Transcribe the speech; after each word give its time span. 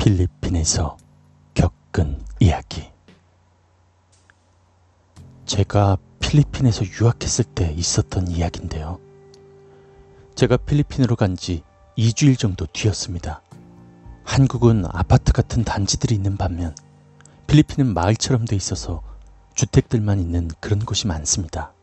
필리핀에서 0.00 0.96
겪은 1.52 2.24
이야기. 2.40 2.90
제가 5.44 5.98
필리핀에서 6.20 6.86
유학했을 6.86 7.44
때 7.44 7.70
있었던 7.70 8.28
이야기인데요. 8.28 8.98
제가 10.34 10.56
필리핀으로 10.56 11.16
간 11.16 11.36
지 11.36 11.62
2주일 11.98 12.38
정도 12.38 12.64
뒤였습니다. 12.64 13.42
한국은 14.24 14.86
아파트 14.86 15.32
같은 15.32 15.64
단지들이 15.64 16.14
있는 16.14 16.38
반면 16.38 16.74
필리핀은 17.46 17.92
마을처럼 17.92 18.46
돼 18.46 18.56
있어서 18.56 19.02
주택들만 19.54 20.18
있는 20.18 20.48
그런 20.60 20.78
곳이 20.78 21.08
많습니다. 21.08 21.74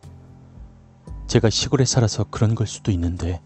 제가 1.27 1.51
시골에 1.51 1.85
살아서 1.85 2.23
그런 2.23 2.55
걸 2.55 2.65
수도 2.65 2.91
있는데 2.91 3.41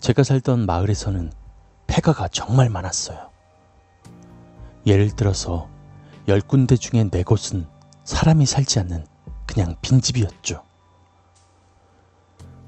제가 0.00 0.22
살던 0.22 0.64
마을에서는 0.64 1.30
폐가가 1.86 2.28
정말 2.28 2.70
많았어요. 2.70 3.33
예를 4.86 5.10
들어서 5.10 5.68
열 6.28 6.40
군데 6.40 6.76
중에 6.76 7.04
네 7.10 7.22
곳은 7.22 7.66
사람이 8.04 8.46
살지 8.46 8.78
않는 8.80 9.06
그냥 9.46 9.76
빈집이었죠. 9.82 10.62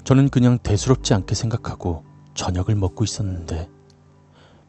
저는 0.03 0.29
그냥 0.29 0.57
대수롭지 0.57 1.13
않게 1.13 1.35
생각하고 1.35 2.03
저녁을 2.33 2.75
먹고 2.75 3.03
있었는데 3.03 3.69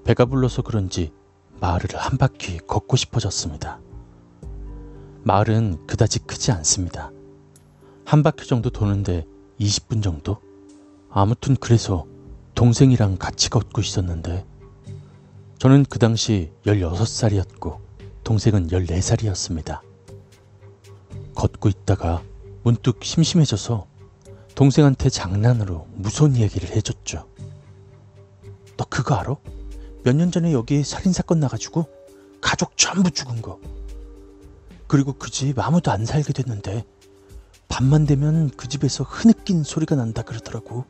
배가 0.04 0.24
불러서 0.24 0.62
그런지 0.62 1.12
마을을 1.60 1.90
한 1.94 2.18
바퀴 2.18 2.58
걷고 2.58 2.96
싶어졌습니다. 2.96 3.80
마을은 5.22 5.86
그다지 5.86 6.20
크지 6.20 6.52
않습니다. 6.52 7.12
한 8.05 8.22
바퀴 8.22 8.46
정도 8.46 8.70
도는데 8.70 9.27
20분 9.60 10.02
정도? 10.02 10.38
아무튼 11.10 11.56
그래서 11.56 12.06
동생이랑 12.55 13.16
같이 13.16 13.50
걷고 13.50 13.80
있었는데 13.80 14.46
저는 15.59 15.84
그 15.89 15.98
당시 15.98 16.53
16살이었고 16.67 17.78
동생은 18.25 18.69
14살이었습니다. 18.69 19.81
걷고 21.34 21.69
있다가 21.69 22.23
문득 22.62 23.03
심심해져서 23.05 23.86
동생한테 24.55 25.09
장난으로 25.09 25.86
무서운 25.95 26.36
얘기를 26.36 26.69
해줬죠. 26.70 27.27
너 28.77 28.84
그거 28.89 29.14
알아? 29.17 29.36
몇 30.05 30.14
년 30.14 30.31
전에 30.31 30.53
여기 30.53 30.84
살인사건 30.84 31.41
나가지고 31.41 31.86
가족 32.41 32.77
전부 32.77 33.11
죽은 33.11 33.42
거. 33.42 33.59
그리고 34.86 35.12
그 35.12 35.31
집 35.31 35.59
아무도 35.59 35.91
안 35.91 36.06
살게 36.06 36.33
됐는데 36.33 36.84
밤만 37.69 38.06
되면 38.06 38.51
그 38.56 38.69
집에서 38.69 39.05
흐느낀 39.05 39.62
소리가 39.64 39.97
난다 39.97 40.23
그러더라고. 40.23 40.84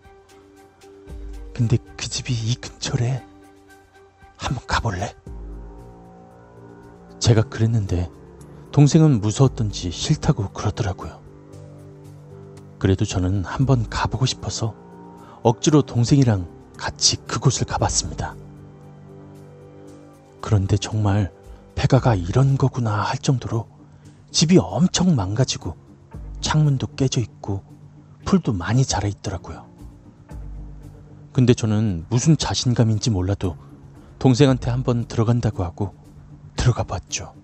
근데 1.55 1.79
그 1.97 2.09
집이 2.09 2.33
이 2.33 2.55
근처래. 2.55 3.25
한번 4.49 4.67
가볼래? 4.67 5.15
제가 7.19 7.43
그랬는데 7.43 8.11
동생은 8.73 9.21
무서웠던지 9.21 9.91
싫다고 9.91 10.53
그러더라고요. 10.53 11.21
그래도 12.79 13.05
저는 13.05 13.45
한번 13.45 13.87
가보고 13.91 14.25
싶어서 14.25 14.75
억지로 15.43 15.83
동생이랑 15.83 16.49
같이 16.79 17.17
그곳을 17.27 17.67
가봤습니다. 17.67 18.37
그런데 20.41 20.79
정말 20.79 21.31
폐가가 21.75 22.15
이런 22.15 22.57
거구나 22.57 23.03
할 23.03 23.19
정도로 23.19 23.69
집이 24.31 24.57
엄청 24.57 25.15
망가지고 25.15 25.77
창문도 26.41 26.95
깨져 26.97 27.21
있고 27.21 27.63
풀도 28.25 28.55
많이 28.55 28.87
자라 28.87 29.09
있더라고요. 29.09 29.67
근데 31.33 31.53
저는 31.53 32.07
무슨 32.09 32.39
자신감인지 32.39 33.11
몰라도 33.11 33.68
동생한테 34.19 34.71
한번 34.71 35.07
들어간다고 35.07 35.63
하고 35.65 35.95
들어가 36.57 36.83
봤죠. 36.83 37.35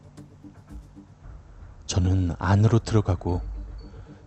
저는 1.86 2.32
안으로 2.38 2.78
들어가고 2.80 3.40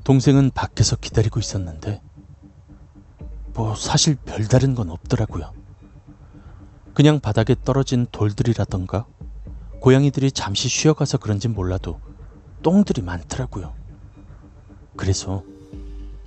동생은 0.03 0.51
밖에서 0.51 0.95
기다리고 0.95 1.39
있었는데 1.39 2.01
뭐 3.53 3.75
사실 3.75 4.15
별다른 4.15 4.75
건 4.75 4.89
없더라고요. 4.89 5.51
그냥 6.93 7.19
바닥에 7.19 7.55
떨어진 7.63 8.07
돌들이라던가 8.11 9.05
고양이들이 9.81 10.31
잠시 10.31 10.69
쉬어가서 10.69 11.17
그런진 11.17 11.53
몰라도 11.53 11.99
똥들이 12.63 13.01
많더라고요. 13.01 13.73
그래서 14.95 15.43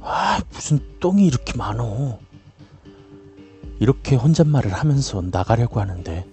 아 0.00 0.41
무슨 0.53 0.80
똥이 1.00 1.26
이렇게 1.26 1.56
많어 1.56 2.19
이렇게 3.80 4.14
혼잣말을 4.14 4.72
하면서 4.74 5.22
나가려고 5.22 5.80
하는데 5.80 6.26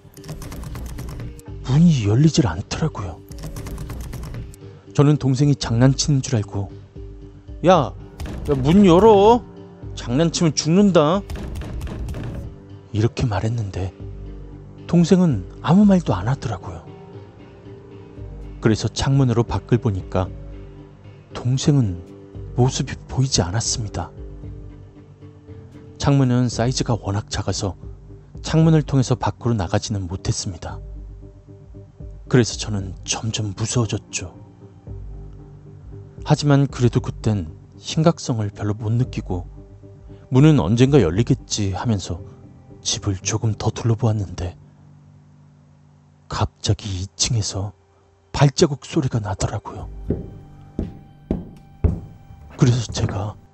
문이 1.66 2.06
열리질 2.06 2.46
않더라고요. 2.46 3.20
저는 4.94 5.16
동생이 5.18 5.56
장난치는 5.56 6.22
줄 6.22 6.36
알고 6.36 6.70
야, 7.66 7.72
야, 7.74 7.94
문 8.56 8.86
열어. 8.86 9.44
장난치면 9.96 10.56
죽는다. 10.56 11.22
이렇게 12.92 13.26
말했는데 13.26 13.94
동생은 14.86 15.46
아무 15.62 15.86
말도 15.86 16.14
안 16.14 16.28
하더라고요. 16.28 16.86
그래서 18.60 18.90
창문으로 18.90 19.44
밖을 19.44 19.78
보니까 19.78 20.28
동생은 21.34 22.54
모습이 22.56 22.94
보이지 23.08 23.42
않았습니다. 23.42 24.12
창문은 26.08 26.48
사이즈가 26.48 26.96
워낙 27.02 27.30
작아서 27.30 27.76
창문을 28.42 28.82
통해서 28.82 29.14
밖으로 29.14 29.54
나가지는 29.56 30.08
못했습니다. 30.08 30.80
그래서 32.30 32.58
저는 32.58 32.96
점점 33.04 33.54
무서워졌죠. 33.58 34.34
하지만 36.24 36.66
그래도 36.68 37.02
그땐 37.02 37.54
심각성을 37.78 38.50
별로 38.52 38.74
못 38.74 38.94
느끼고 38.94 39.50
문은 40.30 40.62
언젠가 40.62 41.02
열리겠지 41.02 41.74
하면서 41.74 42.22
집을 42.82 43.18
조금 43.18 43.54
더 43.54 43.70
둘러보았는데 43.70 44.56
갑자기 46.30 47.06
2층에서 47.06 47.74
발자국 48.32 48.86
소리가 48.86 49.20
나더라고요. 49.20 49.90
그래서 52.58 52.94
제가 52.94 53.36
거, 53.36 53.47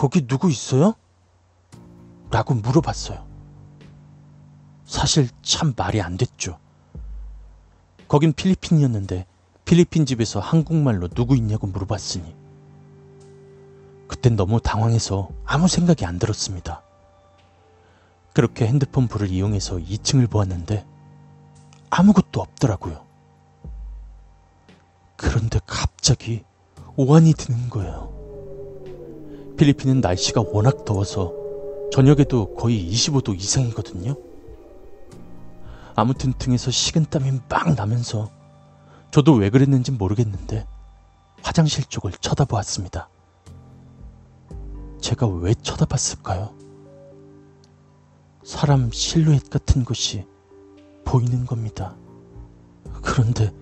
거기 0.00 0.26
누구 0.26 0.50
있어요? 0.50 0.94
라고 2.30 2.54
물어봤어요. 2.54 3.22
사실 4.86 5.28
참 5.42 5.74
말이 5.76 6.00
안 6.00 6.16
됐죠. 6.16 6.58
거긴 8.08 8.32
필리핀이었는데 8.32 9.26
필리핀 9.66 10.06
집에서 10.06 10.40
한국말로 10.40 11.08
누구 11.08 11.36
있냐고 11.36 11.66
물어봤으니 11.66 12.34
그땐 14.08 14.36
너무 14.36 14.58
당황해서 14.58 15.28
아무 15.44 15.68
생각이 15.68 16.06
안 16.06 16.18
들었습니다. 16.18 16.80
그렇게 18.32 18.66
핸드폰 18.66 19.06
불을 19.06 19.28
이용해서 19.28 19.76
2층을 19.76 20.30
보았는데 20.30 20.86
아무것도 21.90 22.40
없더라고요. 22.40 23.04
그런데 25.16 25.60
갑자기 25.66 26.42
오한이 26.96 27.34
드는 27.34 27.68
거예요. 27.68 28.19
필리핀은 29.60 30.00
날씨가 30.00 30.44
워낙 30.52 30.86
더워서 30.86 31.34
저녁에도 31.92 32.54
거의 32.54 32.90
25도 32.90 33.36
이상이거든요. 33.36 34.14
아무튼 35.94 36.32
등에서 36.38 36.70
식은땀이 36.70 37.40
막 37.46 37.74
나면서 37.74 38.30
저도 39.10 39.34
왜 39.34 39.50
그랬는지 39.50 39.92
모르겠는데 39.92 40.66
화장실 41.42 41.84
쪽을 41.84 42.12
쳐다보았습니다. 42.12 43.10
제가 45.02 45.26
왜 45.26 45.52
쳐다봤을까요? 45.52 46.54
사람 48.42 48.90
실루엣 48.90 49.50
같은 49.50 49.84
것이 49.84 50.24
보이는 51.04 51.44
겁니다. 51.44 51.96
그런데 53.02 53.52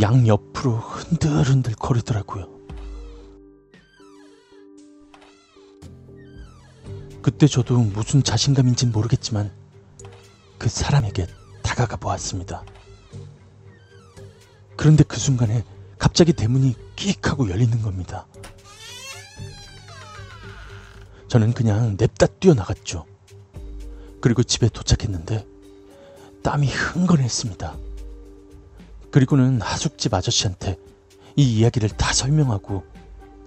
양 0.00 0.28
옆으로 0.28 0.76
흔들흔들 0.76 1.74
거리더라고요. 1.74 2.55
그때 7.26 7.48
저도 7.48 7.76
무슨 7.80 8.22
자신감인진 8.22 8.92
모르겠지만 8.92 9.50
그 10.58 10.68
사람에게 10.68 11.26
다가가 11.60 11.96
보았습니다. 11.96 12.62
그런데 14.76 15.02
그 15.02 15.18
순간에 15.18 15.64
갑자기 15.98 16.32
대문이 16.32 16.76
끽 16.94 17.28
하고 17.28 17.50
열리는 17.50 17.82
겁니다. 17.82 18.28
저는 21.26 21.52
그냥 21.52 21.96
냅다 21.98 22.26
뛰어나갔죠. 22.26 23.04
그리고 24.20 24.44
집에 24.44 24.68
도착했는데 24.68 25.44
땀이 26.44 26.68
흥건했습니다. 26.68 27.76
그리고는 29.10 29.60
하숙집 29.60 30.14
아저씨한테 30.14 30.78
이 31.34 31.58
이야기를 31.58 31.88
다 31.88 32.12
설명하고 32.12 32.84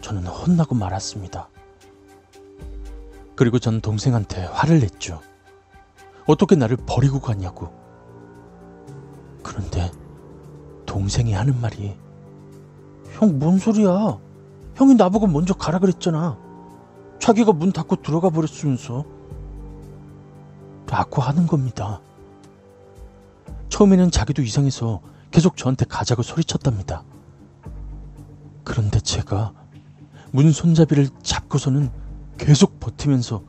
저는 0.01 0.27
혼나고 0.27 0.75
말았습니다. 0.75 1.49
그리고 3.39 3.57
전 3.57 3.79
동생한테 3.79 4.43
화를 4.47 4.81
냈죠. 4.81 5.21
어떻게 6.25 6.57
나를 6.57 6.75
버리고 6.75 7.21
가냐고. 7.21 7.71
그런데 9.41 9.89
동생이 10.85 11.31
하는 11.31 11.57
말이 11.61 11.95
형 13.13 13.39
뭔 13.39 13.57
소리야? 13.57 14.19
형이 14.75 14.95
나보고 14.95 15.27
먼저 15.27 15.53
가라 15.53 15.79
그랬잖아. 15.79 16.37
자기가 17.19 17.53
문 17.53 17.71
닫고 17.71 18.01
들어가 18.01 18.29
버렸으면서. 18.29 19.05
라고 20.87 21.21
하는 21.21 21.47
겁니다. 21.47 22.01
처음에는 23.69 24.11
자기도 24.11 24.41
이상해서 24.41 24.99
계속 25.31 25.55
저한테 25.55 25.85
가자고 25.85 26.23
소리쳤답니다. 26.23 27.03
그런데 28.65 28.99
제가 28.99 29.53
문 30.33 30.51
손잡이를 30.51 31.07
잡고서는 31.23 32.08
계속 32.39 32.79
버티면서 32.79 33.43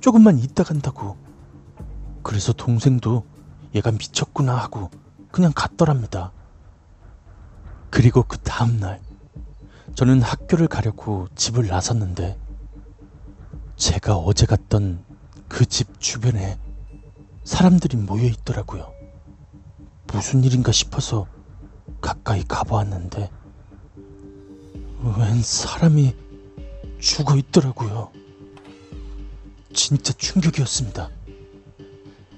조금만 0.00 0.38
있다 0.38 0.64
간다고. 0.64 1.16
그래서 2.22 2.52
동생도 2.52 3.24
얘가 3.74 3.90
미쳤구나 3.90 4.54
하고 4.54 4.90
그냥 5.30 5.52
갔더랍니다. 5.54 6.32
그리고 7.90 8.22
그 8.22 8.36
다음날 8.38 9.00
저는 9.94 10.20
학교를 10.20 10.68
가려고 10.68 11.26
집을 11.34 11.68
나섰는데 11.68 12.38
제가 13.76 14.16
어제 14.16 14.44
갔던 14.44 15.04
그 15.48 15.64
집 15.64 15.98
주변에 16.00 16.58
사람들이 17.44 17.96
모여 17.96 18.24
있더라고요. 18.24 18.92
무슨 20.12 20.44
일인가 20.44 20.72
싶어서 20.72 21.26
가까이 22.00 22.42
가보았는데 22.46 23.30
웬 25.18 25.42
사람이 25.42 26.14
죽어 26.98 27.36
있더라고요. 27.36 28.10
진짜 29.72 30.12
충격이었습니다. 30.12 31.10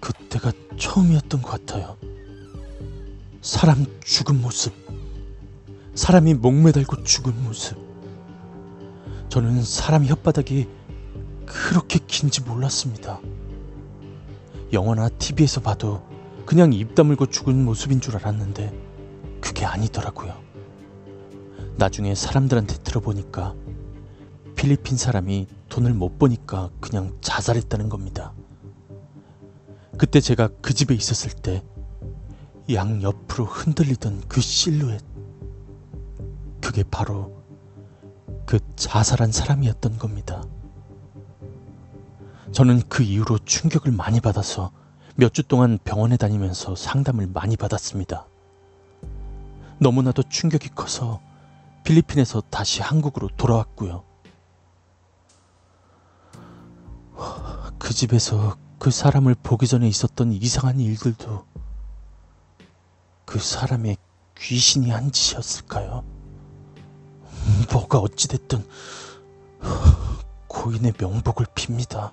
그때가 0.00 0.52
처음이었던 0.78 1.42
것 1.42 1.50
같아요. 1.50 1.96
사람 3.40 3.86
죽은 4.04 4.40
모습. 4.40 4.74
사람이 5.94 6.34
목매달고 6.34 7.04
죽은 7.04 7.42
모습. 7.42 7.78
저는 9.30 9.62
사람 9.62 10.04
혓바닥이 10.04 10.68
그렇게 11.46 11.98
긴지 12.06 12.42
몰랐습니다. 12.42 13.20
영화나 14.72 15.08
TV에서 15.08 15.60
봐도 15.60 16.06
그냥 16.44 16.72
입 16.72 16.94
다물고 16.94 17.26
죽은 17.26 17.64
모습인 17.64 18.00
줄 18.00 18.16
알았는데 18.16 18.72
그게 19.40 19.64
아니더라고요. 19.64 20.38
나중에 21.76 22.14
사람들한테 22.14 22.82
들어보니까 22.82 23.54
필리핀 24.60 24.98
사람이 24.98 25.46
돈을 25.70 25.94
못 25.94 26.18
버니까 26.18 26.68
그냥 26.80 27.16
자살했다는 27.22 27.88
겁니다. 27.88 28.34
그때 29.96 30.20
제가 30.20 30.50
그 30.60 30.74
집에 30.74 30.94
있었을 30.94 31.30
때 31.32 31.62
양 32.70 33.02
옆으로 33.02 33.46
흔들리던 33.46 34.24
그 34.28 34.42
실루엣. 34.42 35.02
그게 36.60 36.84
바로 36.84 37.42
그 38.44 38.58
자살한 38.76 39.32
사람이었던 39.32 39.96
겁니다. 39.96 40.44
저는 42.52 42.82
그 42.90 43.02
이후로 43.02 43.38
충격을 43.38 43.90
많이 43.92 44.20
받아서 44.20 44.72
몇 45.16 45.32
주 45.32 45.42
동안 45.42 45.78
병원에 45.82 46.18
다니면서 46.18 46.76
상담을 46.76 47.28
많이 47.28 47.56
받았습니다. 47.56 48.26
너무나도 49.78 50.24
충격이 50.24 50.68
커서 50.74 51.22
필리핀에서 51.84 52.42
다시 52.50 52.82
한국으로 52.82 53.30
돌아왔고요. 53.38 54.09
그 57.90 57.94
집에서 57.94 58.56
그 58.78 58.92
사람을 58.92 59.34
보기 59.42 59.66
전에 59.66 59.88
있었던 59.88 60.32
이상한 60.32 60.78
일들도 60.78 61.44
그 63.24 63.40
사람의 63.40 63.96
귀신이 64.38 64.90
한 64.90 65.10
짓이었을까요? 65.10 66.04
뭐가 67.72 67.98
어찌됐든 67.98 68.64
고인의 70.46 70.92
명복을 71.00 71.46
빕니다. 71.46 72.12